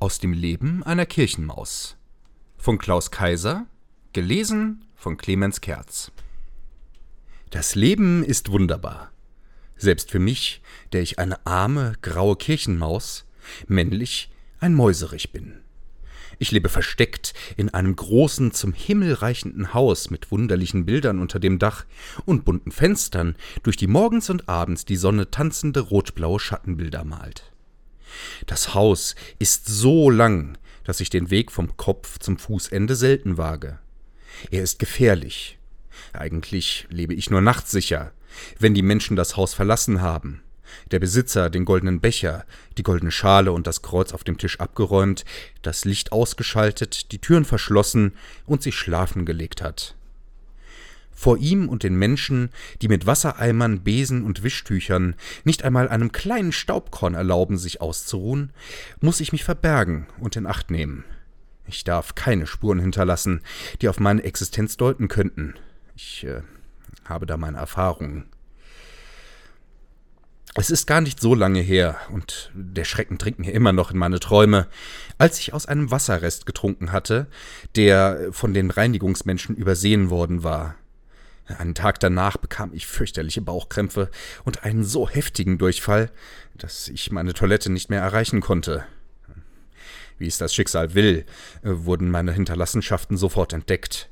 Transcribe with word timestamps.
Aus 0.00 0.20
dem 0.20 0.32
Leben 0.32 0.84
einer 0.84 1.06
Kirchenmaus 1.06 1.96
von 2.56 2.78
Klaus 2.78 3.10
Kaiser, 3.10 3.66
gelesen 4.12 4.84
von 4.94 5.16
Clemens 5.16 5.60
Kerz. 5.60 6.12
Das 7.50 7.74
Leben 7.74 8.22
ist 8.22 8.52
wunderbar. 8.52 9.10
Selbst 9.76 10.12
für 10.12 10.20
mich, 10.20 10.62
der 10.92 11.02
ich 11.02 11.18
eine 11.18 11.44
arme, 11.44 11.94
graue 12.00 12.36
Kirchenmaus, 12.36 13.26
männlich 13.66 14.30
ein 14.60 14.72
Mäuserich 14.72 15.32
bin. 15.32 15.62
Ich 16.38 16.52
lebe 16.52 16.68
versteckt 16.68 17.34
in 17.56 17.74
einem 17.74 17.96
großen, 17.96 18.52
zum 18.52 18.74
Himmel 18.74 19.14
reichenden 19.14 19.74
Haus 19.74 20.10
mit 20.10 20.30
wunderlichen 20.30 20.86
Bildern 20.86 21.18
unter 21.18 21.40
dem 21.40 21.58
Dach 21.58 21.86
und 22.24 22.44
bunten 22.44 22.70
Fenstern, 22.70 23.34
durch 23.64 23.76
die 23.76 23.88
morgens 23.88 24.30
und 24.30 24.48
abends 24.48 24.84
die 24.84 24.96
Sonne 24.96 25.32
tanzende 25.32 25.80
rotblaue 25.80 26.38
Schattenbilder 26.38 27.02
malt. 27.02 27.50
Das 28.46 28.74
Haus 28.74 29.14
ist 29.38 29.66
so 29.66 30.10
lang, 30.10 30.58
dass 30.84 31.00
ich 31.00 31.10
den 31.10 31.30
Weg 31.30 31.52
vom 31.52 31.76
Kopf 31.76 32.18
zum 32.18 32.38
Fußende 32.38 32.96
selten 32.96 33.36
wage. 33.36 33.78
Er 34.50 34.62
ist 34.62 34.78
gefährlich. 34.78 35.58
Eigentlich 36.12 36.86
lebe 36.90 37.14
ich 37.14 37.30
nur 37.30 37.40
nachtssicher, 37.40 38.12
wenn 38.58 38.74
die 38.74 38.82
Menschen 38.82 39.16
das 39.16 39.36
Haus 39.36 39.54
verlassen 39.54 40.00
haben. 40.00 40.42
Der 40.90 40.98
Besitzer 40.98 41.50
den 41.50 41.64
goldenen 41.64 42.00
Becher, 42.00 42.44
die 42.76 42.82
goldene 42.82 43.10
Schale 43.10 43.52
und 43.52 43.66
das 43.66 43.82
Kreuz 43.82 44.12
auf 44.12 44.24
dem 44.24 44.38
Tisch 44.38 44.60
abgeräumt, 44.60 45.24
das 45.62 45.84
Licht 45.84 46.12
ausgeschaltet, 46.12 47.12
die 47.12 47.18
Türen 47.18 47.44
verschlossen 47.44 48.12
und 48.46 48.62
sich 48.62 48.76
schlafen 48.76 49.24
gelegt 49.24 49.62
hat. 49.62 49.97
Vor 51.18 51.38
ihm 51.38 51.68
und 51.68 51.82
den 51.82 51.96
Menschen, 51.96 52.50
die 52.80 52.86
mit 52.86 53.04
Wassereimern, 53.04 53.80
Besen 53.80 54.22
und 54.22 54.44
Wischtüchern 54.44 55.16
nicht 55.42 55.64
einmal 55.64 55.88
einem 55.88 56.12
kleinen 56.12 56.52
Staubkorn 56.52 57.14
erlauben, 57.14 57.58
sich 57.58 57.80
auszuruhen, 57.80 58.52
muss 59.00 59.18
ich 59.18 59.32
mich 59.32 59.42
verbergen 59.42 60.06
und 60.20 60.36
in 60.36 60.46
Acht 60.46 60.70
nehmen. 60.70 61.04
Ich 61.66 61.82
darf 61.82 62.14
keine 62.14 62.46
Spuren 62.46 62.78
hinterlassen, 62.78 63.40
die 63.82 63.88
auf 63.88 63.98
meine 63.98 64.22
Existenz 64.22 64.76
deuten 64.76 65.08
könnten. 65.08 65.54
Ich 65.96 66.22
äh, 66.22 66.42
habe 67.04 67.26
da 67.26 67.36
meine 67.36 67.58
Erfahrungen. 67.58 68.26
Es 70.54 70.70
ist 70.70 70.86
gar 70.86 71.00
nicht 71.00 71.18
so 71.20 71.34
lange 71.34 71.60
her, 71.60 71.96
und 72.12 72.52
der 72.54 72.84
Schrecken 72.84 73.18
dringt 73.18 73.40
mir 73.40 73.52
immer 73.52 73.72
noch 73.72 73.90
in 73.90 73.98
meine 73.98 74.20
Träume, 74.20 74.68
als 75.18 75.40
ich 75.40 75.52
aus 75.52 75.66
einem 75.66 75.90
Wasserrest 75.90 76.46
getrunken 76.46 76.92
hatte, 76.92 77.26
der 77.74 78.28
von 78.30 78.54
den 78.54 78.70
Reinigungsmenschen 78.70 79.56
übersehen 79.56 80.10
worden 80.10 80.44
war. 80.44 80.76
Einen 81.56 81.74
Tag 81.74 81.98
danach 82.00 82.36
bekam 82.36 82.74
ich 82.74 82.86
fürchterliche 82.86 83.40
Bauchkrämpfe 83.40 84.10
und 84.44 84.64
einen 84.64 84.84
so 84.84 85.08
heftigen 85.08 85.56
Durchfall, 85.56 86.10
dass 86.54 86.88
ich 86.88 87.10
meine 87.10 87.32
Toilette 87.32 87.70
nicht 87.72 87.88
mehr 87.88 88.02
erreichen 88.02 88.40
konnte. 88.40 88.84
Wie 90.18 90.26
es 90.26 90.36
das 90.36 90.54
Schicksal 90.54 90.94
will, 90.94 91.24
wurden 91.62 92.10
meine 92.10 92.32
Hinterlassenschaften 92.32 93.16
sofort 93.16 93.52
entdeckt. 93.52 94.10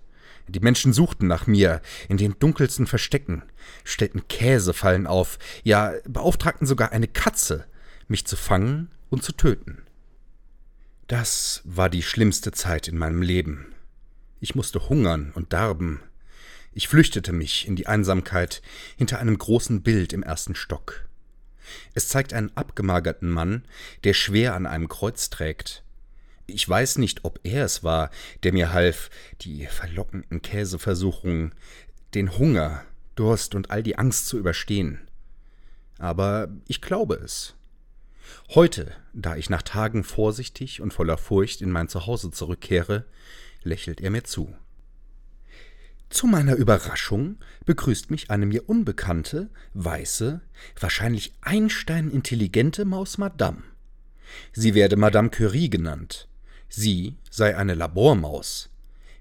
Die 0.48 0.60
Menschen 0.60 0.92
suchten 0.92 1.26
nach 1.26 1.46
mir 1.46 1.82
in 2.08 2.16
den 2.16 2.38
dunkelsten 2.38 2.86
Verstecken, 2.86 3.42
stellten 3.84 4.28
Käsefallen 4.28 5.06
auf, 5.06 5.38
ja 5.64 5.92
beauftragten 6.08 6.66
sogar 6.66 6.92
eine 6.92 7.08
Katze, 7.08 7.66
mich 8.08 8.26
zu 8.26 8.36
fangen 8.36 8.90
und 9.10 9.24
zu 9.24 9.32
töten. 9.32 9.82
Das 11.08 11.62
war 11.64 11.90
die 11.90 12.02
schlimmste 12.02 12.52
Zeit 12.52 12.88
in 12.88 12.96
meinem 12.96 13.22
Leben. 13.22 13.74
Ich 14.40 14.54
musste 14.54 14.88
hungern 14.88 15.32
und 15.34 15.52
darben, 15.52 16.00
ich 16.76 16.88
flüchtete 16.88 17.32
mich 17.32 17.66
in 17.66 17.74
die 17.74 17.86
Einsamkeit 17.86 18.60
hinter 18.98 19.18
einem 19.18 19.38
großen 19.38 19.82
Bild 19.82 20.12
im 20.12 20.22
ersten 20.22 20.54
Stock. 20.54 21.08
Es 21.94 22.08
zeigt 22.08 22.34
einen 22.34 22.54
abgemagerten 22.54 23.30
Mann, 23.30 23.64
der 24.04 24.12
schwer 24.12 24.54
an 24.54 24.66
einem 24.66 24.86
Kreuz 24.86 25.30
trägt. 25.30 25.84
Ich 26.46 26.68
weiß 26.68 26.98
nicht, 26.98 27.24
ob 27.24 27.40
er 27.44 27.64
es 27.64 27.82
war, 27.82 28.10
der 28.42 28.52
mir 28.52 28.74
half, 28.74 29.08
die 29.40 29.64
verlockenden 29.64 30.42
Käseversuchungen, 30.42 31.54
den 32.12 32.36
Hunger, 32.36 32.84
Durst 33.14 33.54
und 33.54 33.70
all 33.70 33.82
die 33.82 33.96
Angst 33.96 34.26
zu 34.26 34.38
überstehen. 34.38 35.08
Aber 35.96 36.48
ich 36.68 36.82
glaube 36.82 37.14
es. 37.14 37.54
Heute, 38.50 38.92
da 39.14 39.34
ich 39.34 39.48
nach 39.48 39.62
Tagen 39.62 40.04
vorsichtig 40.04 40.82
und 40.82 40.92
voller 40.92 41.16
Furcht 41.16 41.62
in 41.62 41.70
mein 41.70 41.88
Zuhause 41.88 42.30
zurückkehre, 42.32 43.06
lächelt 43.62 44.02
er 44.02 44.10
mir 44.10 44.24
zu. 44.24 44.54
Zu 46.08 46.26
meiner 46.26 46.54
Überraschung 46.54 47.36
begrüßt 47.64 48.10
mich 48.10 48.30
eine 48.30 48.46
mir 48.46 48.68
unbekannte, 48.68 49.50
weiße, 49.74 50.40
wahrscheinlich 50.78 51.34
Einstein-intelligente 51.40 52.84
Maus 52.84 53.18
Madame. 53.18 53.62
Sie 54.52 54.74
werde 54.74 54.96
Madame 54.96 55.30
Curie 55.30 55.68
genannt. 55.68 56.28
Sie 56.68 57.16
sei 57.30 57.56
eine 57.56 57.74
Labormaus. 57.74 58.70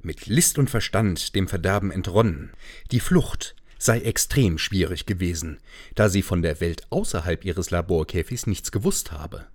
Mit 0.01 0.28
List 0.28 0.59
und 0.59 0.69
Verstand 0.69 1.35
dem 1.35 1.47
Verderben 1.47 1.91
entronnen. 1.91 2.51
Die 2.91 3.00
Flucht 3.00 3.56
sei 3.78 4.02
extrem 4.02 4.57
schwierig 4.57 5.06
gewesen, 5.06 5.59
da 5.96 6.09
sie 6.09 6.22
von 6.22 6.41
der 6.41 6.59
Welt 6.62 6.85
außerhalb 6.91 7.44
ihres 7.46 7.72
Laborkäfigs 7.72 8.47
nichts 8.47 8.72
gewusst 8.72 9.12
habe. 9.12 9.47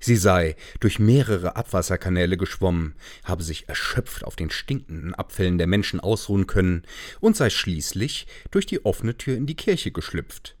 Sie 0.00 0.16
sei 0.16 0.56
durch 0.80 0.98
mehrere 0.98 1.56
Abwasserkanäle 1.56 2.36
geschwommen, 2.36 2.94
habe 3.24 3.42
sich 3.42 3.68
erschöpft 3.68 4.24
auf 4.24 4.36
den 4.36 4.50
stinkenden 4.50 5.14
Abfällen 5.14 5.58
der 5.58 5.66
Menschen 5.66 6.00
ausruhen 6.00 6.46
können 6.46 6.82
und 7.20 7.36
sei 7.36 7.50
schließlich 7.50 8.26
durch 8.50 8.66
die 8.66 8.84
offene 8.84 9.16
Tür 9.16 9.36
in 9.36 9.46
die 9.46 9.56
Kirche 9.56 9.90
geschlüpft. 9.90 10.56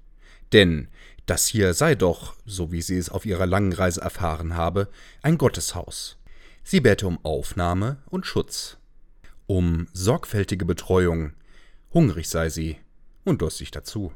Denn 0.52 0.88
das 1.26 1.46
hier 1.46 1.74
sei 1.74 1.94
doch, 1.94 2.34
so 2.44 2.72
wie 2.72 2.82
sie 2.82 2.98
es 2.98 3.08
auf 3.08 3.24
ihrer 3.24 3.46
langen 3.46 3.72
Reise 3.72 4.00
erfahren 4.00 4.56
habe, 4.56 4.88
ein 5.22 5.38
Gotteshaus. 5.38 6.18
Sie 6.64 6.80
bäte 6.80 7.06
um 7.06 7.24
Aufnahme 7.24 7.98
und 8.06 8.26
Schutz, 8.26 8.78
um 9.46 9.88
sorgfältige 9.92 10.64
Betreuung, 10.64 11.32
hungrig 11.92 12.28
sei 12.28 12.48
sie 12.48 12.78
und 13.24 13.42
durstig 13.42 13.70
dazu. 13.70 14.12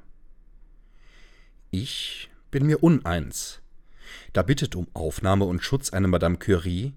Ich 1.71 2.31
bin 2.51 2.67
mir 2.67 2.83
uneins, 2.83 3.61
da 4.33 4.43
bittet 4.43 4.75
um 4.75 4.87
Aufnahme 4.95 5.45
und 5.45 5.63
Schutz 5.63 5.91
eine 5.91 6.09
Madame 6.09 6.37
Curie, 6.39 6.95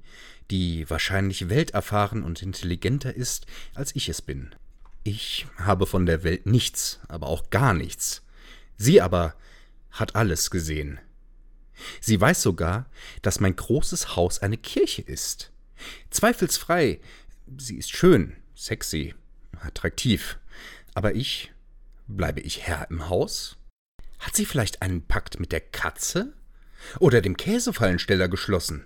die 0.51 0.89
wahrscheinlich 0.89 1.50
welterfahren 1.50 2.23
und 2.23 2.41
intelligenter 2.41 3.13
ist, 3.13 3.45
als 3.73 3.95
ich 3.95 4.09
es 4.09 4.22
bin. 4.22 4.55
Ich 5.03 5.45
habe 5.57 5.85
von 5.85 6.05
der 6.05 6.23
Welt 6.23 6.45
nichts, 6.45 7.00
aber 7.07 7.28
auch 7.28 7.50
gar 7.50 7.73
nichts. 7.73 8.23
Sie 8.78 9.01
aber 9.01 9.35
hat 9.91 10.16
alles 10.16 10.51
gesehen. 10.51 11.00
Sie 12.01 12.19
weiß 12.19 12.41
sogar, 12.41 12.89
dass 13.22 13.39
mein 13.39 13.55
großes 13.55 14.16
Haus 14.16 14.39
eine 14.39 14.57
Kirche 14.57 15.01
ist. 15.01 15.51
Zweifelsfrei, 16.09 16.99
sie 17.57 17.78
ist 17.78 17.91
schön, 17.91 18.35
sexy, 18.55 19.13
attraktiv. 19.59 20.39
Aber 20.94 21.16
ich, 21.16 21.51
bleibe 22.07 22.41
ich 22.41 22.66
Herr 22.66 22.89
im 22.89 23.09
Haus? 23.09 23.57
Hat 24.19 24.35
sie 24.35 24.45
vielleicht 24.45 24.81
einen 24.81 25.05
Pakt 25.05 25.39
mit 25.39 25.51
der 25.51 25.61
Katze? 25.61 26.34
Oder 26.99 27.21
dem 27.21 27.38
Käsefallensteller 27.38 28.27
geschlossen? 28.27 28.85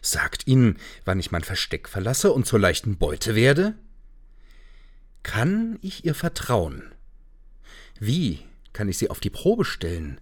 Sagt 0.00 0.46
ihnen, 0.46 0.78
wann 1.04 1.20
ich 1.20 1.30
mein 1.30 1.44
Versteck 1.44 1.88
verlasse 1.88 2.32
und 2.32 2.46
zur 2.46 2.58
leichten 2.58 2.96
Beute 2.96 3.34
werde? 3.34 3.74
Kann 5.22 5.78
ich 5.82 6.04
ihr 6.04 6.14
vertrauen? 6.14 6.94
Wie 7.98 8.40
kann 8.72 8.88
ich 8.88 8.98
sie 8.98 9.10
auf 9.10 9.20
die 9.20 9.30
Probe 9.30 9.64
stellen? 9.64 10.20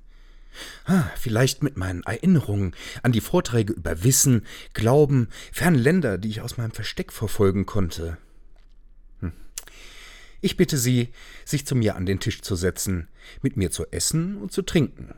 Ah, 0.85 1.05
vielleicht 1.17 1.63
mit 1.63 1.77
meinen 1.77 2.03
Erinnerungen 2.03 2.75
an 3.03 3.13
die 3.13 3.21
Vorträge 3.21 3.73
über 3.73 4.03
Wissen, 4.03 4.45
Glauben, 4.75 5.29
ferne 5.53 5.79
Länder, 5.79 6.19
die 6.19 6.29
ich 6.29 6.41
aus 6.41 6.57
meinem 6.57 6.73
Versteck 6.73 7.13
verfolgen 7.13 7.67
konnte. 7.67 8.19
Hm. 9.21 9.33
Ich 10.41 10.57
bitte 10.57 10.77
Sie, 10.77 11.11
sich 11.45 11.67
zu 11.67 11.77
mir 11.77 11.97
an 11.97 12.07
den 12.07 12.21
Tisch 12.21 12.43
zu 12.43 12.57
setzen, 12.57 13.09
mit 13.43 13.57
mir 13.57 13.71
zu 13.71 13.87
essen 13.93 14.37
und 14.37 14.53
zu 14.53 14.63
trinken. 14.63 15.15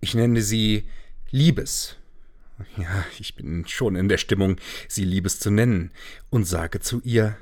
Ich 0.00 0.14
nenne 0.14 0.42
sie 0.42 0.88
Liebes. 1.30 1.96
Ja, 2.76 3.04
ich 3.18 3.34
bin 3.34 3.66
schon 3.68 3.96
in 3.96 4.08
der 4.08 4.18
Stimmung, 4.18 4.56
sie 4.88 5.04
Liebes 5.04 5.38
zu 5.40 5.50
nennen, 5.50 5.90
und 6.30 6.44
sage 6.44 6.80
zu 6.80 7.00
ihr 7.04 7.36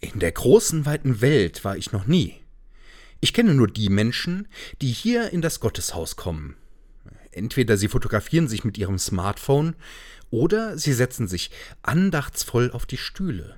In 0.00 0.20
der 0.20 0.32
großen, 0.32 0.86
weiten 0.86 1.20
Welt 1.20 1.64
war 1.64 1.76
ich 1.76 1.92
noch 1.92 2.06
nie. 2.06 2.42
Ich 3.20 3.32
kenne 3.32 3.54
nur 3.54 3.68
die 3.68 3.88
Menschen, 3.88 4.48
die 4.80 4.90
hier 4.90 5.32
in 5.32 5.42
das 5.42 5.60
Gotteshaus 5.60 6.16
kommen. 6.16 6.56
Entweder 7.30 7.76
sie 7.76 7.88
fotografieren 7.88 8.48
sich 8.48 8.64
mit 8.64 8.76
ihrem 8.78 8.98
Smartphone 8.98 9.74
oder 10.30 10.76
sie 10.76 10.92
setzen 10.92 11.28
sich 11.28 11.50
andachtsvoll 11.82 12.70
auf 12.72 12.84
die 12.84 12.96
Stühle. 12.96 13.56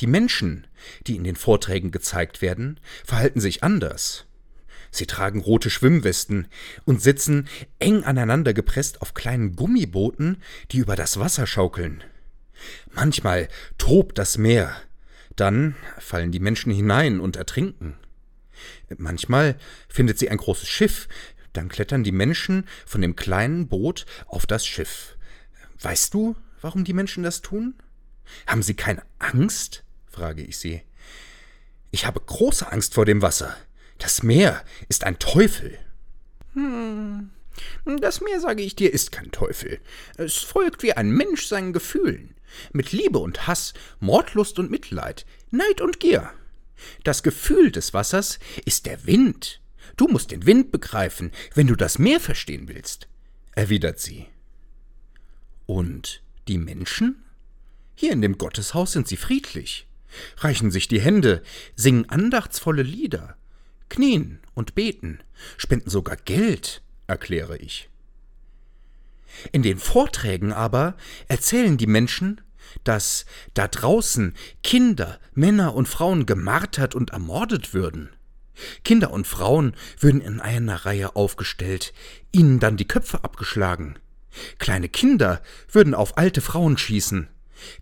Die 0.00 0.06
Menschen, 0.06 0.66
die 1.06 1.16
in 1.16 1.24
den 1.24 1.36
Vorträgen 1.36 1.90
gezeigt 1.90 2.42
werden, 2.42 2.80
verhalten 3.04 3.40
sich 3.40 3.62
anders. 3.62 4.26
Sie 4.94 5.06
tragen 5.06 5.40
rote 5.40 5.70
Schwimmwesten 5.70 6.46
und 6.84 7.02
sitzen 7.02 7.48
eng 7.80 8.04
aneinander 8.04 8.54
gepresst 8.54 9.02
auf 9.02 9.12
kleinen 9.12 9.56
Gummibooten, 9.56 10.40
die 10.70 10.78
über 10.78 10.94
das 10.94 11.18
Wasser 11.18 11.48
schaukeln. 11.48 12.04
Manchmal 12.92 13.48
tobt 13.76 14.18
das 14.18 14.38
Meer, 14.38 14.72
dann 15.34 15.74
fallen 15.98 16.30
die 16.30 16.38
Menschen 16.38 16.72
hinein 16.72 17.18
und 17.18 17.34
ertrinken. 17.34 17.96
Manchmal 18.96 19.58
findet 19.88 20.20
sie 20.20 20.30
ein 20.30 20.36
großes 20.36 20.68
Schiff, 20.68 21.08
dann 21.52 21.68
klettern 21.68 22.04
die 22.04 22.12
Menschen 22.12 22.68
von 22.86 23.00
dem 23.00 23.16
kleinen 23.16 23.66
Boot 23.66 24.06
auf 24.26 24.46
das 24.46 24.64
Schiff. 24.64 25.16
Weißt 25.80 26.14
du, 26.14 26.36
warum 26.60 26.84
die 26.84 26.92
Menschen 26.92 27.24
das 27.24 27.42
tun? 27.42 27.74
Haben 28.46 28.62
sie 28.62 28.74
keine 28.74 29.02
Angst? 29.18 29.82
frage 30.06 30.42
ich 30.42 30.56
sie. 30.56 30.82
Ich 31.90 32.06
habe 32.06 32.20
große 32.20 32.70
Angst 32.70 32.94
vor 32.94 33.04
dem 33.04 33.22
Wasser. 33.22 33.56
Das 33.98 34.22
Meer 34.22 34.64
ist 34.88 35.04
ein 35.04 35.18
Teufel. 35.18 35.78
Hm. 36.54 37.30
Das 38.00 38.20
Meer, 38.20 38.40
sage 38.40 38.62
ich 38.62 38.76
dir, 38.76 38.92
ist 38.92 39.12
kein 39.12 39.30
Teufel. 39.30 39.80
Es 40.16 40.36
folgt 40.36 40.82
wie 40.82 40.92
ein 40.92 41.10
Mensch 41.10 41.46
seinen 41.46 41.72
Gefühlen. 41.72 42.34
Mit 42.72 42.92
Liebe 42.92 43.18
und 43.18 43.46
Hass, 43.46 43.74
Mordlust 44.00 44.58
und 44.58 44.70
Mitleid, 44.70 45.26
Neid 45.50 45.80
und 45.80 46.00
Gier. 46.00 46.30
Das 47.02 47.22
Gefühl 47.22 47.70
des 47.70 47.94
Wassers 47.94 48.38
ist 48.64 48.86
der 48.86 49.06
Wind. 49.06 49.60
Du 49.96 50.08
musst 50.08 50.30
den 50.30 50.46
Wind 50.46 50.72
begreifen, 50.72 51.30
wenn 51.54 51.66
du 51.66 51.76
das 51.76 51.98
Meer 51.98 52.20
verstehen 52.20 52.68
willst, 52.68 53.08
erwidert 53.54 54.00
sie. 54.00 54.26
Und 55.66 56.22
die 56.48 56.58
Menschen? 56.58 57.24
Hier 57.94 58.12
in 58.12 58.22
dem 58.22 58.38
Gotteshaus 58.38 58.92
sind 58.92 59.06
sie 59.06 59.16
friedlich, 59.16 59.86
reichen 60.38 60.70
sich 60.70 60.88
die 60.88 61.00
Hände, 61.00 61.42
singen 61.76 62.08
andachtsvolle 62.08 62.82
Lieder, 62.82 63.36
knien 63.94 64.40
und 64.54 64.74
beten, 64.74 65.20
spenden 65.56 65.88
sogar 65.88 66.16
Geld, 66.16 66.82
erkläre 67.06 67.56
ich. 67.58 67.88
In 69.52 69.62
den 69.62 69.78
Vorträgen 69.78 70.52
aber 70.52 70.96
erzählen 71.28 71.76
die 71.76 71.86
Menschen, 71.86 72.40
dass 72.82 73.24
da 73.54 73.68
draußen 73.68 74.34
Kinder, 74.64 75.20
Männer 75.32 75.76
und 75.76 75.86
Frauen 75.86 76.26
gemartert 76.26 76.96
und 76.96 77.10
ermordet 77.10 77.72
würden. 77.72 78.10
Kinder 78.82 79.12
und 79.12 79.28
Frauen 79.28 79.76
würden 80.00 80.20
in 80.20 80.40
einer 80.40 80.86
Reihe 80.86 81.14
aufgestellt, 81.14 81.92
ihnen 82.32 82.58
dann 82.58 82.76
die 82.76 82.88
Köpfe 82.88 83.22
abgeschlagen. 83.22 83.96
Kleine 84.58 84.88
Kinder 84.88 85.40
würden 85.70 85.94
auf 85.94 86.18
alte 86.18 86.40
Frauen 86.40 86.78
schießen, 86.78 87.28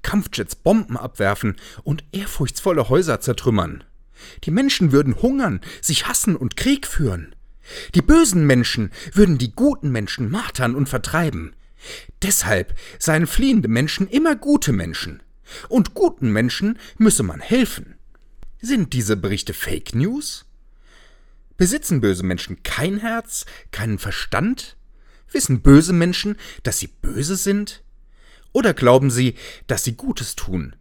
Kampfjets 0.02 0.56
Bomben 0.56 0.98
abwerfen 0.98 1.56
und 1.84 2.04
ehrfurchtsvolle 2.12 2.90
Häuser 2.90 3.20
zertrümmern. 3.22 3.84
Die 4.44 4.50
Menschen 4.50 4.92
würden 4.92 5.20
hungern, 5.20 5.60
sich 5.80 6.06
hassen 6.06 6.36
und 6.36 6.56
Krieg 6.56 6.86
führen. 6.86 7.34
Die 7.94 8.02
bösen 8.02 8.46
Menschen 8.46 8.90
würden 9.12 9.38
die 9.38 9.52
guten 9.52 9.90
Menschen 9.90 10.30
martern 10.30 10.74
und 10.74 10.88
vertreiben. 10.88 11.54
Deshalb 12.22 12.76
seien 12.98 13.26
fliehende 13.26 13.68
Menschen 13.68 14.08
immer 14.08 14.36
gute 14.36 14.72
Menschen. 14.72 15.22
Und 15.68 15.94
guten 15.94 16.30
Menschen 16.32 16.78
müsse 16.98 17.22
man 17.22 17.40
helfen. 17.40 17.96
Sind 18.60 18.92
diese 18.92 19.16
Berichte 19.16 19.54
Fake 19.54 19.94
News? 19.94 20.44
Besitzen 21.56 22.00
böse 22.00 22.22
Menschen 22.22 22.62
kein 22.62 22.98
Herz, 22.98 23.44
keinen 23.70 23.98
Verstand? 23.98 24.76
Wissen 25.30 25.62
böse 25.62 25.92
Menschen, 25.92 26.36
dass 26.62 26.78
sie 26.78 26.88
böse 26.88 27.36
sind? 27.36 27.82
Oder 28.52 28.74
glauben 28.74 29.10
sie, 29.10 29.34
dass 29.66 29.84
sie 29.84 29.94
Gutes 29.94 30.36
tun? 30.36 30.76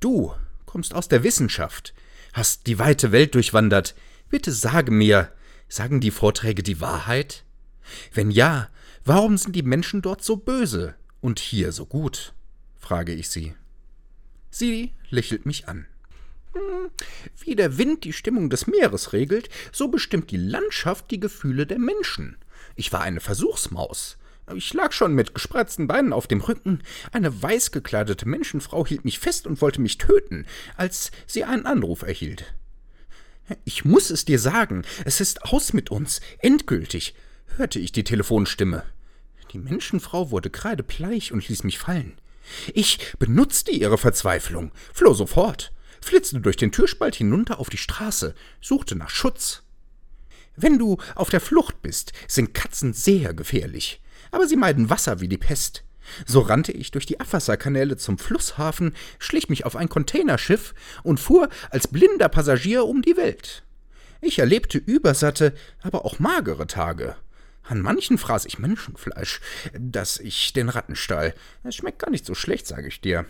Du 0.00 0.32
kommst 0.66 0.94
aus 0.94 1.08
der 1.08 1.22
Wissenschaft, 1.22 1.94
hast 2.34 2.66
die 2.66 2.78
weite 2.78 3.12
Welt 3.12 3.34
durchwandert. 3.34 3.94
Bitte 4.28 4.52
sage 4.52 4.90
mir, 4.90 5.32
sagen 5.68 6.00
die 6.00 6.10
Vorträge 6.10 6.62
die 6.62 6.80
Wahrheit? 6.80 7.44
Wenn 8.12 8.30
ja, 8.30 8.68
warum 9.04 9.38
sind 9.38 9.56
die 9.56 9.62
Menschen 9.62 10.02
dort 10.02 10.22
so 10.22 10.36
böse 10.36 10.94
und 11.20 11.38
hier 11.38 11.72
so 11.72 11.86
gut? 11.86 12.34
frage 12.76 13.14
ich 13.14 13.30
sie. 13.30 13.54
Sie 14.50 14.92
lächelt 15.08 15.46
mich 15.46 15.68
an. 15.68 15.86
Hm, 16.52 16.90
wie 17.38 17.56
der 17.56 17.78
Wind 17.78 18.04
die 18.04 18.12
Stimmung 18.12 18.50
des 18.50 18.66
Meeres 18.66 19.12
regelt, 19.12 19.48
so 19.72 19.88
bestimmt 19.88 20.30
die 20.30 20.36
Landschaft 20.36 21.10
die 21.10 21.20
Gefühle 21.20 21.66
der 21.66 21.78
Menschen. 21.78 22.36
Ich 22.76 22.92
war 22.92 23.00
eine 23.00 23.20
Versuchsmaus. 23.20 24.18
Ich 24.52 24.74
lag 24.74 24.92
schon 24.92 25.14
mit 25.14 25.34
gespreizten 25.34 25.86
Beinen 25.86 26.12
auf 26.12 26.26
dem 26.26 26.40
Rücken. 26.40 26.82
Eine 27.12 27.42
weiß 27.42 27.70
gekleidete 27.70 28.28
Menschenfrau 28.28 28.86
hielt 28.86 29.04
mich 29.04 29.18
fest 29.18 29.46
und 29.46 29.62
wollte 29.62 29.80
mich 29.80 29.96
töten, 29.96 30.46
als 30.76 31.10
sie 31.26 31.44
einen 31.44 31.64
Anruf 31.64 32.02
erhielt. 32.02 32.54
Ich 33.64 33.84
muss 33.84 34.10
es 34.10 34.24
dir 34.24 34.38
sagen, 34.38 34.84
es 35.04 35.20
ist 35.20 35.44
aus 35.44 35.72
mit 35.72 35.90
uns, 35.90 36.20
endgültig, 36.38 37.14
hörte 37.56 37.78
ich 37.78 37.92
die 37.92 38.04
Telefonstimme. 38.04 38.84
Die 39.52 39.58
Menschenfrau 39.58 40.30
wurde 40.30 40.50
kreidebleich 40.50 41.32
und 41.32 41.46
ließ 41.48 41.64
mich 41.64 41.78
fallen. 41.78 42.18
Ich 42.74 43.14
benutzte 43.18 43.70
ihre 43.70 43.98
Verzweiflung, 43.98 44.72
floh 44.92 45.14
sofort, 45.14 45.72
flitzte 46.00 46.40
durch 46.40 46.56
den 46.56 46.72
Türspalt 46.72 47.14
hinunter 47.14 47.58
auf 47.58 47.70
die 47.70 47.78
Straße, 47.78 48.34
suchte 48.60 48.96
nach 48.96 49.10
Schutz. 49.10 49.62
Wenn 50.56 50.78
du 50.78 50.98
auf 51.14 51.30
der 51.30 51.40
Flucht 51.40 51.82
bist, 51.82 52.12
sind 52.28 52.54
Katzen 52.54 52.92
sehr 52.92 53.34
gefährlich, 53.34 54.00
aber 54.34 54.48
sie 54.48 54.56
meiden 54.56 54.90
Wasser 54.90 55.20
wie 55.20 55.28
die 55.28 55.38
Pest. 55.38 55.84
So 56.26 56.40
rannte 56.40 56.72
ich 56.72 56.90
durch 56.90 57.06
die 57.06 57.20
Abwasserkanäle 57.20 57.96
zum 57.96 58.18
Flusshafen, 58.18 58.94
schlich 59.18 59.48
mich 59.48 59.64
auf 59.64 59.76
ein 59.76 59.88
Containerschiff 59.88 60.74
und 61.02 61.20
fuhr 61.20 61.48
als 61.70 61.88
blinder 61.88 62.28
Passagier 62.28 62.84
um 62.84 63.00
die 63.00 63.16
Welt. 63.16 63.62
Ich 64.20 64.38
erlebte 64.38 64.78
übersatte, 64.78 65.54
aber 65.82 66.04
auch 66.04 66.18
magere 66.18 66.66
Tage. 66.66 67.16
An 67.62 67.80
manchen 67.80 68.18
fraß 68.18 68.44
ich 68.44 68.58
Menschenfleisch, 68.58 69.40
das 69.78 70.18
ich 70.18 70.52
den 70.52 70.68
Ratten 70.68 70.96
stahl. 70.96 71.34
Es 71.62 71.76
schmeckt 71.76 72.00
gar 72.00 72.10
nicht 72.10 72.26
so 72.26 72.34
schlecht, 72.34 72.66
sage 72.66 72.88
ich 72.88 73.00
dir. 73.00 73.24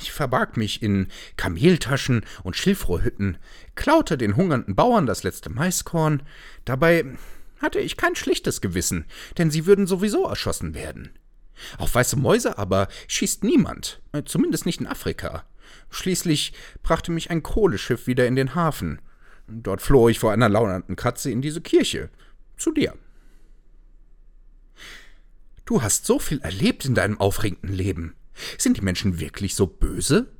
Ich 0.00 0.12
verbarg 0.12 0.56
mich 0.56 0.82
in 0.82 1.08
Kameltaschen 1.36 2.24
und 2.44 2.56
Schilfrohrhütten, 2.56 3.38
klaute 3.74 4.16
den 4.16 4.36
hungernden 4.36 4.74
Bauern 4.74 5.06
das 5.06 5.22
letzte 5.22 5.50
Maiskorn. 5.50 6.22
Dabei 6.64 7.04
hatte 7.60 7.80
ich 7.80 7.96
kein 7.96 8.16
schlechtes 8.16 8.60
Gewissen, 8.60 9.04
denn 9.36 9.50
sie 9.50 9.66
würden 9.66 9.86
sowieso 9.86 10.26
erschossen 10.26 10.74
werden. 10.74 11.10
Auf 11.78 11.94
weiße 11.94 12.16
Mäuse 12.16 12.58
aber 12.58 12.88
schießt 13.08 13.44
niemand, 13.44 14.00
äh, 14.12 14.22
zumindest 14.24 14.66
nicht 14.66 14.80
in 14.80 14.86
Afrika. 14.86 15.44
Schließlich 15.90 16.52
brachte 16.82 17.10
mich 17.12 17.30
ein 17.30 17.42
Kohleschiff 17.42 18.06
wieder 18.06 18.26
in 18.26 18.36
den 18.36 18.54
Hafen. 18.54 19.00
Dort 19.48 19.82
floh 19.82 20.08
ich 20.08 20.18
vor 20.18 20.32
einer 20.32 20.48
launernden 20.48 20.96
Katze 20.96 21.30
in 21.30 21.42
diese 21.42 21.60
Kirche. 21.60 22.10
Zu 22.56 22.72
dir. 22.72 22.94
Du 25.64 25.82
hast 25.82 26.06
so 26.06 26.18
viel 26.18 26.40
erlebt 26.40 26.84
in 26.84 26.94
deinem 26.94 27.20
aufregenden 27.20 27.74
Leben. 27.74 28.14
Sind 28.56 28.76
die 28.76 28.82
Menschen 28.82 29.20
wirklich 29.20 29.54
so 29.54 29.66
böse? 29.66 30.32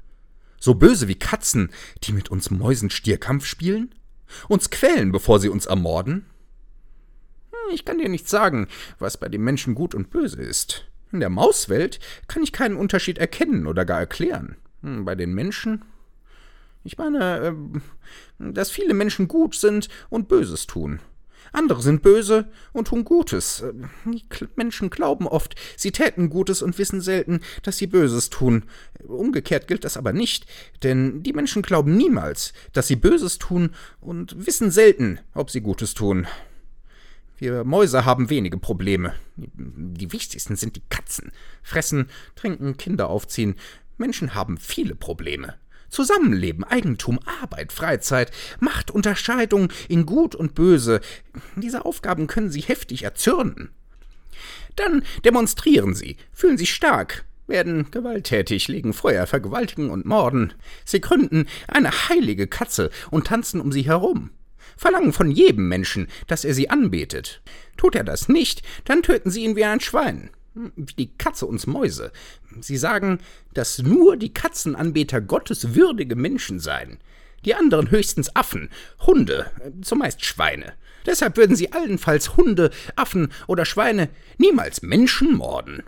So 0.59 0.75
böse 0.75 1.09
wie 1.09 1.15
Katzen, 1.15 1.71
die 2.05 2.13
mit 2.13 2.31
uns 2.31 2.51
Mäusen 2.51 2.91
Stierkampf 2.91 3.45
spielen? 3.45 3.95
Uns 4.49 4.71
quälen, 4.71 5.13
bevor 5.13 5.39
sie 5.39 5.49
uns 5.49 5.67
ermorden? 5.67 6.27
Ich 7.73 7.85
kann 7.85 7.99
dir 7.99 8.09
nicht 8.09 8.29
sagen, 8.29 8.69
was 8.99 9.17
bei 9.17 9.29
den 9.29 9.43
Menschen 9.43 9.75
gut 9.75 9.95
und 9.95 10.11
böse 10.11 10.43
ist. 10.43 10.87
In 11.13 11.21
der 11.21 11.31
Mauswelt 11.31 12.01
kann 12.27 12.43
ich 12.43 12.53
keinen 12.53 12.77
Unterschied 12.77 13.19
erkennen 13.19 13.67
oder 13.67 13.85
gar 13.85 14.01
erklären. 14.01 14.57
Hm, 14.83 15.05
bei 15.05 15.15
den 15.15 15.35
Menschen? 15.35 15.85
Ich 16.85 16.97
meine, 16.97 17.57
äh, 18.39 18.53
dass 18.53 18.71
viele 18.71 18.95
Menschen 18.95 19.29
gut 19.29 19.55
sind 19.55 19.89
und 20.11 20.29
Böses 20.29 20.67
tun. 20.67 21.01
Andere 21.53 21.83
sind 21.83 22.03
böse 22.03 22.49
und 22.73 22.89
tun 22.89 23.05
Gutes. 23.05 23.65
Die 24.05 24.25
Menschen 24.57 24.91
glauben 24.91 25.27
oft, 25.27 25.55
sie 25.77 25.93
täten 25.93 26.29
Gutes 26.29 26.63
und 26.63 26.79
wissen 26.79 27.01
selten, 27.01 27.41
dass 27.63 27.79
sie 27.79 27.87
Böses 27.87 28.31
tun. 28.31 28.65
Umgekehrt 29.07 29.67
gilt 29.67 29.85
das 29.85 29.97
aber 29.97 30.13
nicht, 30.13 30.47
denn 30.83 31.23
die 31.23 31.33
Menschen 31.33 31.63
glauben 31.63 31.97
niemals, 31.97 32.53
dass 32.73 32.87
sie 32.87 32.97
Böses 32.97 33.39
tun 33.39 33.71
und 34.01 34.47
wissen 34.47 34.71
selten, 34.71 35.21
ob 35.35 35.51
sie 35.51 35.61
Gutes 35.61 35.95
tun. 35.95 36.27
Wir 37.39 37.63
Mäuse 37.63 38.05
haben 38.05 38.31
wenige 38.31 38.59
Probleme. 38.59 39.15
Die 39.37 40.13
wichtigsten 40.13 40.57
sind 40.57 40.75
die 40.75 40.83
Katzen. 40.91 41.31
Fressen, 41.63 42.11
trinken, 42.35 42.77
Kinder 42.77 43.09
aufziehen. 43.09 43.55
Menschen 43.97 44.35
haben 44.35 44.59
viele 44.59 44.97
Probleme. 44.97 45.55
Zusammenleben, 45.89 46.65
Eigentum, 46.65 47.21
Arbeit, 47.41 47.73
Freizeit, 47.73 48.33
Macht, 48.59 48.91
Unterscheidung 48.91 49.73
in 49.89 50.05
Gut 50.05 50.35
und 50.35 50.55
Böse. 50.57 51.01
Diese 51.57 51.85
Aufgaben 51.85 52.27
können 52.27 52.51
Sie 52.51 52.61
heftig 52.61 53.05
erzürnen. 53.05 53.71
Dann 54.75 55.05
demonstrieren 55.25 55.95
Sie, 55.95 56.17
fühlen 56.33 56.59
sich 56.59 56.75
stark, 56.75 57.25
werden 57.47 57.91
gewalttätig, 57.91 58.69
legen 58.69 58.93
Feuer, 58.93 59.27
vergewaltigen 59.27 59.91
und 59.91 60.05
morden. 60.05 60.55
Sie 60.85 61.01
gründen 61.01 61.47
eine 61.69 62.09
heilige 62.09 62.49
Katze 62.49 62.91
und 63.11 63.29
tanzen 63.29 63.61
um 63.61 63.73
sie 63.73 63.83
herum. 63.83 64.31
Verlangen 64.79 65.13
von 65.13 65.31
jedem 65.31 65.69
Menschen, 65.69 66.09
dass 66.27 66.47
er 66.47 66.55
sie 66.55 66.71
anbetet. 66.71 67.43
Tut 67.77 67.95
er 67.95 68.05
das 68.05 68.31
nicht, 68.31 68.63
dann 68.87 69.03
töten 69.03 69.31
sie 69.31 69.45
ihn 69.45 69.57
wie 69.57 69.65
ein 69.65 69.81
Schwein 69.81 70.31
wie 70.77 70.95
die 70.95 71.15
Katze 71.17 71.47
uns 71.47 71.67
Mäuse. 71.67 72.13
Sie 72.61 72.77
sagen, 72.77 73.19
dass 73.55 73.79
nur 73.79 74.17
die 74.17 74.33
Katzenanbeter 74.33 75.21
Gottes 75.21 75.75
würdige 75.75 76.17
Menschen 76.17 76.59
seien. 76.59 76.99
Die 77.45 77.55
anderen 77.55 77.91
höchstens 77.91 78.35
Affen, 78.35 78.69
Hunde, 79.07 79.51
zumeist 79.83 80.25
Schweine. 80.25 80.73
Deshalb 81.07 81.37
würden 81.37 81.57
sie 81.57 81.73
allenfalls 81.73 82.37
Hunde, 82.37 82.71
Affen 82.97 83.33
oder 83.47 83.65
Schweine 83.65 84.09
niemals 84.39 84.83
Menschen 84.83 85.35
morden. 85.35 85.85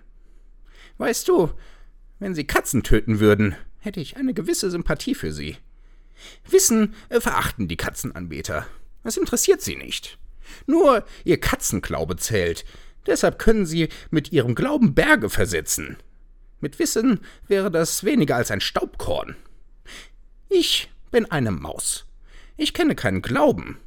Weißt 0.98 1.26
du, 1.28 1.50
wenn 2.18 2.34
sie 2.34 2.46
Katzen 2.46 2.82
töten 2.82 3.18
würden, 3.18 3.56
hätte 3.80 4.00
ich 4.00 4.16
eine 4.16 4.34
gewisse 4.34 4.70
Sympathie 4.70 5.14
für 5.14 5.32
sie. 5.32 5.56
Wissen 6.48 6.94
äh, 7.08 7.20
verachten 7.20 7.66
die 7.66 7.78
Katzenanbeter. 7.78 8.66
Es 9.02 9.16
interessiert 9.16 9.60
sie 9.62 9.76
nicht. 9.76 10.18
Nur 10.66 11.04
ihr 11.24 11.38
Katzenglaube 11.38 12.16
zählt, 12.16 12.64
Deshalb 13.06 13.38
können 13.38 13.66
sie 13.66 13.88
mit 14.10 14.32
ihrem 14.32 14.54
Glauben 14.54 14.94
Berge 14.94 15.30
versetzen. 15.30 15.96
Mit 16.60 16.78
Wissen 16.78 17.20
wäre 17.48 17.70
das 17.70 18.04
weniger 18.04 18.36
als 18.36 18.50
ein 18.50 18.60
Staubkorn. 18.60 19.36
Ich 20.48 20.90
bin 21.10 21.30
eine 21.30 21.50
Maus. 21.50 22.06
Ich 22.56 22.74
kenne 22.74 22.94
keinen 22.94 23.22
Glauben. 23.22 23.78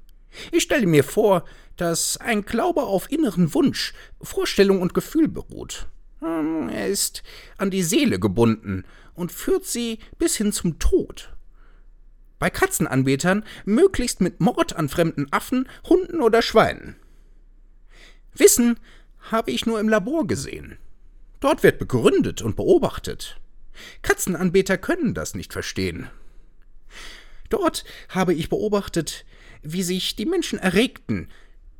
Ich 0.51 0.63
stelle 0.63 0.87
mir 0.87 1.03
vor, 1.03 1.45
dass 1.77 2.17
ein 2.17 2.43
Glaube 2.43 2.83
auf 2.83 3.11
inneren 3.11 3.53
Wunsch, 3.53 3.93
Vorstellung 4.21 4.81
und 4.81 4.95
Gefühl 4.95 5.27
beruht. 5.27 5.87
Hm, 6.19 6.69
er 6.69 6.87
ist 6.87 7.21
an 7.57 7.69
die 7.69 7.83
Seele 7.83 8.19
gebunden 8.19 8.83
und 9.13 9.31
führt 9.31 9.65
sie 9.65 9.99
bis 10.17 10.35
hin 10.35 10.51
zum 10.51 10.79
Tod. 10.79 11.35
Bei 12.43 12.49
Katzenanbetern 12.49 13.45
möglichst 13.63 14.19
mit 14.19 14.41
Mord 14.41 14.75
an 14.75 14.89
fremden 14.89 15.31
Affen, 15.31 15.65
Hunden 15.87 16.19
oder 16.19 16.41
Schweinen. 16.41 16.97
Wissen 18.33 18.77
habe 19.31 19.51
ich 19.51 19.65
nur 19.65 19.79
im 19.79 19.87
Labor 19.87 20.27
gesehen. 20.27 20.77
Dort 21.39 21.63
wird 21.63 21.79
begründet 21.79 22.41
und 22.41 22.57
beobachtet. 22.57 23.39
Katzenanbeter 24.01 24.77
können 24.77 25.13
das 25.13 25.35
nicht 25.35 25.53
verstehen. 25.53 26.09
Dort 27.47 27.85
habe 28.09 28.33
ich 28.33 28.49
beobachtet, 28.49 29.23
wie 29.61 29.81
sich 29.81 30.17
die 30.17 30.25
Menschen 30.25 30.59
erregten 30.59 31.29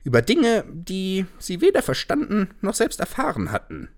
über 0.05 0.21
Dinge, 0.21 0.63
die 0.71 1.25
sie 1.39 1.59
weder 1.59 1.81
verstanden 1.81 2.51
noch 2.61 2.75
selbst 2.75 3.01
erfahren 3.01 3.51
hatten. 3.51 3.89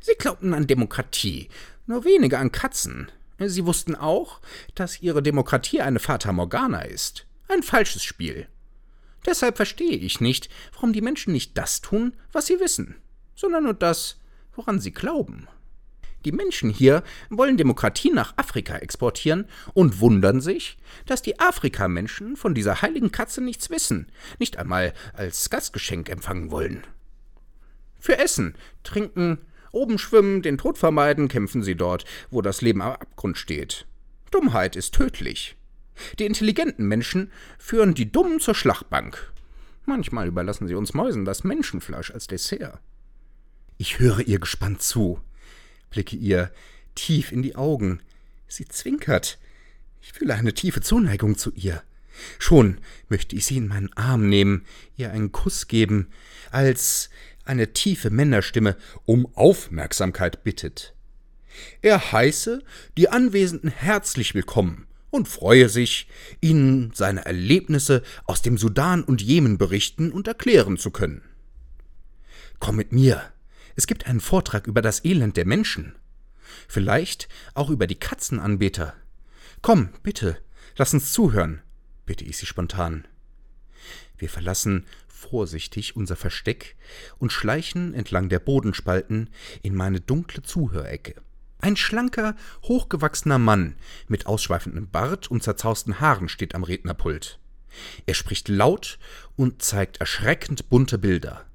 Sie 0.00 0.14
glaubten 0.18 0.54
an 0.54 0.66
Demokratie, 0.66 1.50
nur 1.86 2.06
weniger 2.06 2.38
an 2.38 2.52
Katzen. 2.52 3.12
Sie 3.38 3.66
wussten 3.66 3.94
auch, 3.94 4.40
dass 4.74 5.02
ihre 5.02 5.22
Demokratie 5.22 5.80
eine 5.80 5.98
Fata 5.98 6.32
Morgana 6.32 6.82
ist, 6.82 7.26
ein 7.48 7.62
falsches 7.62 8.04
Spiel. 8.04 8.48
Deshalb 9.26 9.56
verstehe 9.56 9.96
ich 9.96 10.20
nicht, 10.20 10.48
warum 10.74 10.92
die 10.92 11.00
Menschen 11.00 11.32
nicht 11.32 11.56
das 11.56 11.80
tun, 11.80 12.14
was 12.32 12.46
sie 12.46 12.60
wissen, 12.60 12.96
sondern 13.34 13.64
nur 13.64 13.74
das, 13.74 14.20
woran 14.54 14.80
sie 14.80 14.92
glauben. 14.92 15.48
Die 16.24 16.32
Menschen 16.32 16.70
hier 16.70 17.02
wollen 17.28 17.56
Demokratie 17.56 18.10
nach 18.10 18.34
Afrika 18.36 18.76
exportieren 18.76 19.46
und 19.74 20.00
wundern 20.00 20.40
sich, 20.40 20.78
dass 21.06 21.20
die 21.20 21.38
Afrikamenschen 21.38 22.36
von 22.36 22.54
dieser 22.54 22.80
heiligen 22.80 23.12
Katze 23.12 23.42
nichts 23.42 23.68
wissen, 23.68 24.10
nicht 24.38 24.56
einmal 24.56 24.94
als 25.12 25.50
Gastgeschenk 25.50 26.08
empfangen 26.08 26.50
wollen. 26.50 26.86
Für 27.98 28.18
Essen, 28.18 28.54
Trinken, 28.84 29.38
Oben 29.74 29.98
schwimmen, 29.98 30.40
den 30.40 30.56
Tod 30.56 30.78
vermeiden, 30.78 31.28
kämpfen 31.28 31.62
sie 31.62 31.74
dort, 31.74 32.04
wo 32.30 32.42
das 32.42 32.62
Leben 32.62 32.80
am 32.80 32.92
Abgrund 32.92 33.36
steht. 33.36 33.86
Dummheit 34.30 34.76
ist 34.76 34.94
tödlich. 34.94 35.56
Die 36.18 36.26
intelligenten 36.26 36.86
Menschen 36.86 37.30
führen 37.58 37.94
die 37.94 38.10
Dummen 38.10 38.40
zur 38.40 38.54
Schlachtbank. 38.54 39.32
Manchmal 39.84 40.28
überlassen 40.28 40.68
sie 40.68 40.74
uns 40.74 40.94
Mäusen 40.94 41.24
das 41.24 41.44
Menschenfleisch 41.44 42.10
als 42.12 42.26
Dessert. 42.26 42.80
Ich 43.76 43.98
höre 43.98 44.20
ihr 44.20 44.38
gespannt 44.38 44.80
zu, 44.80 45.20
blicke 45.90 46.16
ihr 46.16 46.50
tief 46.94 47.32
in 47.32 47.42
die 47.42 47.56
Augen. 47.56 48.00
Sie 48.46 48.66
zwinkert. 48.66 49.38
Ich 50.00 50.12
fühle 50.12 50.34
eine 50.34 50.54
tiefe 50.54 50.80
Zuneigung 50.80 51.36
zu 51.36 51.52
ihr. 51.52 51.82
Schon 52.38 52.78
möchte 53.08 53.34
ich 53.34 53.44
sie 53.46 53.56
in 53.56 53.66
meinen 53.66 53.92
Arm 53.94 54.28
nehmen, 54.28 54.64
ihr 54.96 55.10
einen 55.10 55.32
Kuss 55.32 55.66
geben, 55.66 56.08
als 56.52 57.10
eine 57.44 57.72
tiefe 57.72 58.10
Männerstimme 58.10 58.76
um 59.04 59.26
Aufmerksamkeit 59.34 60.44
bittet. 60.44 60.94
Er 61.82 62.12
heiße 62.12 62.62
die 62.96 63.08
Anwesenden 63.08 63.70
herzlich 63.70 64.34
willkommen 64.34 64.86
und 65.10 65.28
freue 65.28 65.68
sich, 65.68 66.08
ihnen 66.40 66.90
seine 66.94 67.24
Erlebnisse 67.24 68.02
aus 68.24 68.42
dem 68.42 68.58
Sudan 68.58 69.04
und 69.04 69.22
Jemen 69.22 69.58
berichten 69.58 70.10
und 70.10 70.26
erklären 70.26 70.76
zu 70.76 70.90
können. 70.90 71.22
Komm 72.58 72.76
mit 72.76 72.92
mir. 72.92 73.22
Es 73.76 73.86
gibt 73.86 74.06
einen 74.06 74.20
Vortrag 74.20 74.66
über 74.66 74.82
das 74.82 75.04
Elend 75.04 75.36
der 75.36 75.46
Menschen. 75.46 75.94
Vielleicht 76.68 77.28
auch 77.54 77.70
über 77.70 77.86
die 77.86 77.94
Katzenanbeter. 77.98 78.94
Komm, 79.62 79.90
bitte, 80.02 80.38
lass 80.76 80.94
uns 80.94 81.12
zuhören, 81.12 81.62
bitte 82.06 82.24
ich 82.24 82.36
sie 82.36 82.46
spontan. 82.46 83.06
Wir 84.16 84.28
verlassen 84.28 84.86
vorsichtig 85.08 85.96
unser 85.96 86.16
Versteck 86.16 86.76
und 87.18 87.32
schleichen 87.32 87.94
entlang 87.94 88.28
der 88.28 88.38
Bodenspalten 88.38 89.30
in 89.62 89.74
meine 89.74 90.00
dunkle 90.00 90.42
Zuhörecke. 90.42 91.14
Ein 91.60 91.76
schlanker, 91.76 92.36
hochgewachsener 92.64 93.38
Mann 93.38 93.76
mit 94.06 94.26
ausschweifendem 94.26 94.90
Bart 94.90 95.30
und 95.30 95.42
zerzausten 95.42 95.98
Haaren 95.98 96.28
steht 96.28 96.54
am 96.54 96.62
Rednerpult. 96.62 97.38
Er 98.06 98.14
spricht 98.14 98.48
laut 98.48 98.98
und 99.36 99.62
zeigt 99.62 99.96
erschreckend 99.98 100.68
bunte 100.68 100.98
Bilder. 100.98 101.46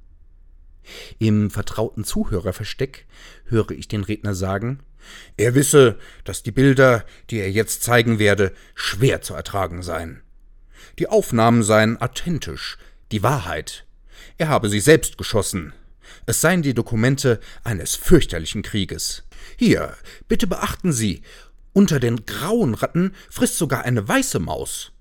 Im 1.20 1.52
vertrauten 1.52 2.04
Zuhörerversteck 2.04 3.06
höre 3.46 3.72
ich 3.72 3.88
den 3.88 4.04
Redner 4.04 4.34
sagen, 4.34 4.80
er 5.38 5.56
wisse, 5.56 5.98
dass 6.24 6.44
die 6.44 6.52
Bilder, 6.52 7.06
die 7.30 7.38
er 7.38 7.52
jetzt 7.52 7.84
zeigen 7.84 8.20
werde, 8.20 8.54
schwer 8.76 9.22
zu 9.22 9.34
ertragen 9.34 9.82
seien. 9.82 10.22
Die 10.98 11.08
Aufnahmen 11.08 11.64
seien 11.64 12.02
authentisch, 12.02 12.78
die 13.12 13.24
Wahrheit. 13.24 13.86
Er 14.38 14.48
habe 14.48 14.70
sie 14.70 14.80
selbst 14.80 15.18
geschossen. 15.18 15.74
Es 16.26 16.42
seien 16.42 16.62
die 16.62 16.74
Dokumente 16.74 17.40
eines 17.64 17.96
fürchterlichen 17.96 18.62
Krieges. 18.62 19.24
Hier, 19.58 19.96
bitte 20.28 20.48
beachten 20.48 20.92
Sie, 20.92 21.22
unter 21.74 22.00
den 22.00 22.26
grauen 22.26 22.74
Ratten 22.74 23.14
frisst 23.30 23.58
sogar 23.58 23.84
eine 23.86 24.08
weiße 24.08 24.40
Maus. 24.40 24.92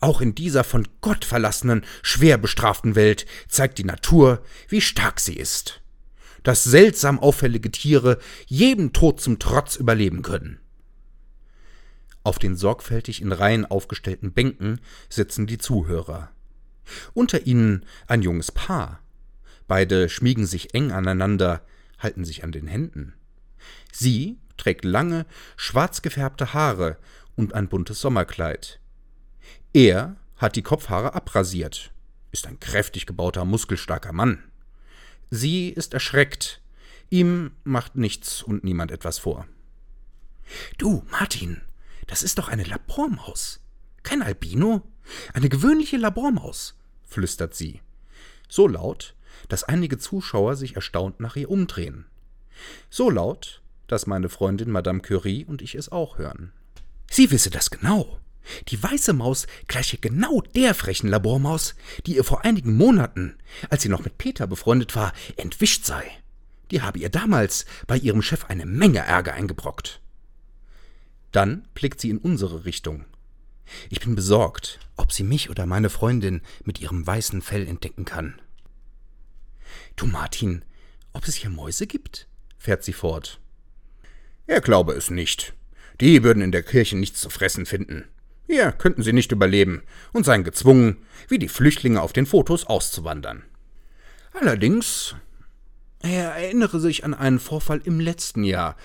Auch 0.00 0.20
in 0.20 0.34
dieser 0.34 0.64
von 0.64 0.86
Gott 1.00 1.24
verlassenen, 1.24 1.84
schwer 2.02 2.38
bestraften 2.38 2.94
Welt 2.94 3.26
zeigt 3.48 3.78
die 3.78 3.84
Natur, 3.84 4.42
wie 4.68 4.80
stark 4.80 5.20
sie 5.20 5.36
ist. 5.36 5.80
Dass 6.42 6.64
seltsam 6.64 7.18
auffällige 7.18 7.70
Tiere 7.70 8.18
jedem 8.46 8.92
Tod 8.92 9.20
zum 9.20 9.38
Trotz 9.38 9.76
überleben 9.76 10.22
können. 10.22 10.60
Auf 12.28 12.38
den 12.38 12.56
sorgfältig 12.56 13.22
in 13.22 13.32
Reihen 13.32 13.64
aufgestellten 13.64 14.34
Bänken 14.34 14.82
sitzen 15.08 15.46
die 15.46 15.56
Zuhörer. 15.56 16.30
Unter 17.14 17.46
ihnen 17.46 17.86
ein 18.06 18.20
junges 18.20 18.52
Paar. 18.52 19.00
Beide 19.66 20.10
schmiegen 20.10 20.44
sich 20.44 20.74
eng 20.74 20.92
aneinander, 20.92 21.62
halten 21.98 22.26
sich 22.26 22.44
an 22.44 22.52
den 22.52 22.66
Händen. 22.66 23.14
Sie 23.92 24.36
trägt 24.58 24.84
lange, 24.84 25.24
schwarz 25.56 26.02
gefärbte 26.02 26.52
Haare 26.52 26.98
und 27.34 27.54
ein 27.54 27.66
buntes 27.66 28.02
Sommerkleid. 28.02 28.78
Er 29.72 30.16
hat 30.36 30.54
die 30.56 30.62
Kopfhaare 30.62 31.14
abrasiert, 31.14 31.92
ist 32.30 32.46
ein 32.46 32.60
kräftig 32.60 33.06
gebauter, 33.06 33.46
muskelstarker 33.46 34.12
Mann. 34.12 34.44
Sie 35.30 35.70
ist 35.70 35.94
erschreckt. 35.94 36.60
Ihm 37.08 37.52
macht 37.64 37.96
nichts 37.96 38.42
und 38.42 38.64
niemand 38.64 38.90
etwas 38.90 39.18
vor. 39.18 39.48
Du, 40.76 41.06
Martin, 41.10 41.62
das 42.08 42.22
ist 42.22 42.38
doch 42.38 42.48
eine 42.48 42.64
Labormaus. 42.64 43.60
Kein 44.02 44.22
Albino? 44.22 44.82
Eine 45.32 45.48
gewöhnliche 45.48 45.96
Labormaus 45.96 46.74
flüstert 47.04 47.54
sie. 47.54 47.80
So 48.48 48.66
laut, 48.66 49.14
dass 49.48 49.64
einige 49.64 49.98
Zuschauer 49.98 50.56
sich 50.56 50.74
erstaunt 50.74 51.20
nach 51.20 51.36
ihr 51.36 51.50
umdrehen. 51.50 52.06
So 52.90 53.10
laut, 53.10 53.62
dass 53.86 54.06
meine 54.06 54.28
Freundin 54.28 54.70
Madame 54.70 55.00
Curie 55.00 55.44
und 55.44 55.62
ich 55.62 55.74
es 55.74 55.90
auch 55.90 56.18
hören. 56.18 56.52
Sie 57.10 57.30
wisse 57.30 57.50
das 57.50 57.70
genau. 57.70 58.18
Die 58.68 58.82
weiße 58.82 59.12
Maus 59.12 59.46
gleiche 59.66 59.98
genau 59.98 60.40
der 60.40 60.74
frechen 60.74 61.08
Labormaus, 61.08 61.74
die 62.06 62.16
ihr 62.16 62.24
vor 62.24 62.44
einigen 62.44 62.74
Monaten, 62.74 63.36
als 63.68 63.82
sie 63.82 63.90
noch 63.90 64.04
mit 64.04 64.16
Peter 64.16 64.46
befreundet 64.46 64.96
war, 64.96 65.12
entwischt 65.36 65.84
sei. 65.84 66.10
Die 66.70 66.82
habe 66.82 66.98
ihr 66.98 67.10
damals 67.10 67.66
bei 67.86 67.96
ihrem 67.96 68.22
Chef 68.22 68.46
eine 68.46 68.66
Menge 68.66 69.00
Ärger 69.00 69.34
eingebrockt. 69.34 70.00
Dann 71.38 71.68
blickt 71.74 72.00
sie 72.00 72.10
in 72.10 72.18
unsere 72.18 72.64
Richtung 72.64 73.04
ich 73.90 74.00
bin 74.00 74.14
besorgt, 74.14 74.78
ob 74.96 75.12
sie 75.12 75.24
mich 75.24 75.50
oder 75.50 75.66
meine 75.66 75.90
Freundin 75.90 76.42
mit 76.64 76.80
ihrem 76.80 77.06
weißen 77.06 77.42
Fell 77.42 77.66
entdecken 77.66 78.04
kann. 78.04 78.40
Du, 79.96 80.06
Martin, 80.06 80.64
ob 81.12 81.26
es 81.26 81.34
hier 81.36 81.50
Mäuse 81.50 81.86
gibt? 81.86 82.26
fährt 82.58 82.82
sie 82.82 82.92
fort. 82.92 83.40
Er 84.46 84.60
glaube 84.60 84.94
es 84.94 85.10
nicht. 85.10 85.54
Die 86.00 86.22
würden 86.22 86.42
in 86.42 86.52
der 86.52 86.62
Kirche 86.62 86.96
nichts 86.96 87.20
zu 87.20 87.30
fressen 87.30 87.66
finden. 87.66 88.04
Hier 88.46 88.72
könnten 88.72 89.02
sie 89.02 89.12
nicht 89.12 89.30
überleben 89.30 89.82
und 90.12 90.24
seien 90.24 90.44
gezwungen, 90.44 90.96
wie 91.28 91.38
die 91.38 91.48
Flüchtlinge 91.48 92.00
auf 92.00 92.12
den 92.12 92.26
Fotos 92.26 92.66
auszuwandern. 92.66 93.44
Allerdings, 94.32 95.14
er 96.00 96.30
erinnere 96.30 96.80
sich 96.80 97.04
an 97.04 97.14
einen 97.14 97.38
Vorfall 97.38 97.80
im 97.84 98.00
letzten 98.00 98.44
Jahr, 98.44 98.76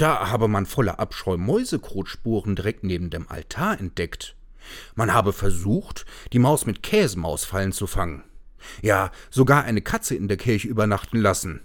da 0.00 0.30
habe 0.30 0.48
man 0.48 0.66
voller 0.66 0.98
Abscheu 0.98 1.36
Mäusekotspuren 1.36 2.56
direkt 2.56 2.84
neben 2.84 3.10
dem 3.10 3.28
Altar 3.28 3.78
entdeckt. 3.78 4.34
Man 4.94 5.12
habe 5.12 5.32
versucht, 5.32 6.04
die 6.32 6.38
Maus 6.38 6.66
mit 6.66 6.82
Käsemausfallen 6.82 7.72
zu 7.72 7.86
fangen. 7.86 8.24
Ja, 8.82 9.10
sogar 9.30 9.64
eine 9.64 9.82
Katze 9.82 10.14
in 10.14 10.28
der 10.28 10.36
Kirche 10.36 10.68
übernachten 10.68 11.18
lassen. 11.18 11.60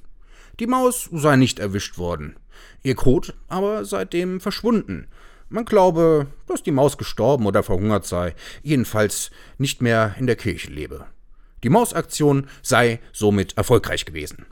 Die 0.60 0.68
Maus 0.68 1.10
sei 1.12 1.36
nicht 1.36 1.60
erwischt 1.60 1.98
worden. 1.98 2.38
Ihr 2.84 2.96
Kot 2.96 3.34
aber 3.48 3.86
seitdem 3.86 4.40
verschwunden. 4.40 5.08
Man 5.50 5.66
glaube, 5.66 6.28
dass 6.48 6.64
die 6.64 6.72
Maus 6.72 6.98
gestorben 6.98 7.46
oder 7.46 7.64
verhungert 7.64 8.06
sei, 8.06 8.36
jedenfalls 8.62 9.32
nicht 9.58 9.82
mehr 9.82 10.16
in 10.18 10.28
der 10.28 10.36
Kirche 10.36 10.72
lebe. 10.72 11.06
Die 11.64 11.70
Mausaktion 11.70 12.48
sei 12.62 13.00
somit 13.12 13.58
erfolgreich 13.58 14.06
gewesen. 14.06 14.46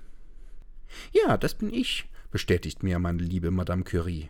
Ja, 1.11 1.37
das 1.37 1.55
bin 1.55 1.73
ich, 1.73 2.05
bestätigt 2.31 2.83
mir 2.83 2.99
meine 2.99 3.21
liebe 3.21 3.51
Madame 3.51 3.83
Curie. 3.83 4.29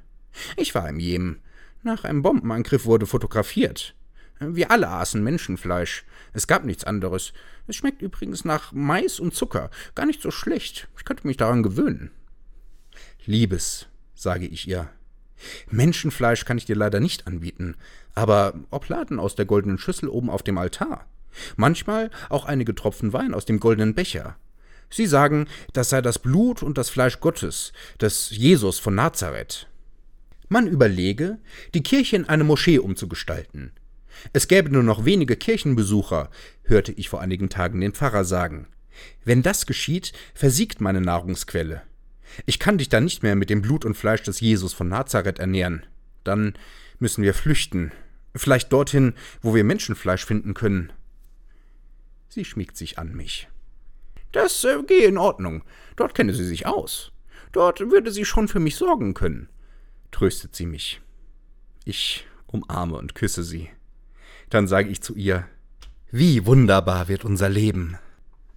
Ich 0.58 0.76
war 0.76 0.88
im 0.90 1.00
Jemen. 1.00 1.42
Nach 1.84 2.04
einem 2.04 2.22
Bombenangriff 2.22 2.86
wurde 2.86 3.06
fotografiert. 3.06 3.96
Wir 4.40 4.72
alle 4.72 4.88
aßen 4.90 5.24
Menschenfleisch. 5.24 6.04
Es 6.34 6.48
gab 6.48 6.66
nichts 6.66 6.84
anderes. 6.84 7.34
Es 7.68 7.76
schmeckt 7.76 8.02
übrigens 8.02 8.44
nach 8.44 8.72
Mais 8.72 9.20
und 9.20 9.36
Zucker. 9.36 9.70
Gar 9.94 10.08
nicht 10.08 10.22
so 10.22 10.32
schlecht. 10.32 10.88
Ich 10.98 11.06
könnte 11.06 11.28
mich 11.28 11.38
daran 11.38 11.64
gewöhnen. 11.64 12.12
Liebes, 13.26 13.88
sage 14.16 14.48
ich 14.48 14.68
ihr. 14.68 14.90
Menschenfleisch 15.70 16.46
kann 16.46 16.58
ich 16.58 16.66
dir 16.66 16.76
leider 16.76 17.00
nicht 17.00 17.28
anbieten, 17.28 17.76
aber 18.14 18.54
Obladen 18.70 19.20
aus 19.20 19.36
der 19.36 19.46
goldenen 19.46 19.78
Schüssel 19.78 20.10
oben 20.10 20.30
auf 20.30 20.44
dem 20.44 20.58
Altar. 20.58 21.06
Manchmal 21.56 22.12
auch 22.30 22.46
einige 22.46 22.76
Tropfen 22.76 23.14
Wein 23.14 23.34
aus 23.34 23.46
dem 23.46 23.60
goldenen 23.60 23.96
Becher. 23.96 24.36
Sie 24.92 25.06
sagen, 25.06 25.48
das 25.74 25.90
sei 25.90 26.02
das 26.02 26.20
Blut 26.20 26.62
und 26.62 26.78
das 26.78 26.90
Fleisch 26.90 27.20
Gottes, 27.20 27.72
des 28.00 28.30
Jesus 28.30 28.78
von 28.78 28.96
Nazareth. 28.96 29.68
Man 30.50 30.68
überlege, 30.68 31.40
die 31.74 31.82
Kirche 31.84 32.18
in 32.18 32.28
eine 32.28 32.44
Moschee 32.44 32.78
umzugestalten. 32.78 33.72
Es 34.34 34.50
gäbe 34.50 34.70
nur 34.70 34.84
noch 34.84 35.06
wenige 35.06 35.38
Kirchenbesucher, 35.38 36.30
hörte 36.64 36.92
ich 36.92 37.08
vor 37.08 37.22
einigen 37.22 37.50
Tagen 37.50 37.80
den 37.80 37.94
Pfarrer 37.94 38.26
sagen. 38.26 38.68
Wenn 39.24 39.42
das 39.42 39.66
geschieht, 39.66 40.12
versiegt 40.34 40.82
meine 40.82 41.00
Nahrungsquelle. 41.00 41.82
Ich 42.46 42.60
kann 42.60 42.78
dich 42.78 42.90
dann 42.90 43.06
nicht 43.06 43.24
mehr 43.24 43.36
mit 43.36 43.50
dem 43.50 43.62
Blut 43.62 43.86
und 43.86 43.96
Fleisch 43.96 44.24
des 44.24 44.42
Jesus 44.42 44.74
von 44.74 44.90
Nazareth 44.90 45.40
ernähren. 45.40 45.86
Dann 46.26 46.54
müssen 47.00 47.24
wir 47.24 47.34
flüchten. 47.34 47.92
Vielleicht 48.36 48.72
dorthin, 48.72 49.14
wo 49.42 49.56
wir 49.56 49.64
Menschenfleisch 49.64 50.26
finden 50.26 50.54
können. 50.54 50.92
Sie 52.30 52.46
schmiegt 52.46 52.78
sich 52.78 52.98
an 52.98 53.14
mich. 53.14 53.48
Das 54.32 54.64
äh, 54.64 54.82
gehe 54.84 55.08
in 55.08 55.18
Ordnung. 55.18 55.64
Dort 55.96 56.16
kenne 56.16 56.34
sie 56.34 56.46
sich 56.46 56.66
aus. 56.66 57.12
Dort 57.52 57.80
würde 57.80 58.12
sie 58.12 58.26
schon 58.26 58.48
für 58.48 58.60
mich 58.60 58.76
sorgen 58.78 59.14
können, 59.14 59.50
tröstet 60.12 60.56
sie 60.56 60.66
mich. 60.66 61.02
Ich 61.84 62.26
umarme 62.48 62.98
und 62.98 63.16
küsse 63.16 63.44
sie. 63.44 63.70
Dann 64.50 64.68
sage 64.68 64.90
ich 64.90 65.02
zu 65.02 65.16
ihr, 65.16 65.48
wie 66.12 66.46
wunderbar 66.46 67.08
wird 67.08 67.26
unser 67.26 67.50
Leben. 67.50 67.98